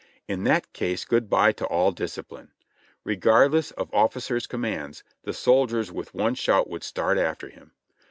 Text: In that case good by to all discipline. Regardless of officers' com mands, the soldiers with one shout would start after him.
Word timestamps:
In 0.27 0.45
that 0.45 0.73
case 0.73 1.05
good 1.05 1.29
by 1.29 1.51
to 1.51 1.63
all 1.67 1.91
discipline. 1.91 2.49
Regardless 3.03 3.69
of 3.69 3.93
officers' 3.93 4.47
com 4.47 4.61
mands, 4.61 5.03
the 5.25 5.31
soldiers 5.31 5.91
with 5.91 6.15
one 6.15 6.33
shout 6.33 6.67
would 6.67 6.83
start 6.83 7.19
after 7.19 7.49
him. 7.49 7.73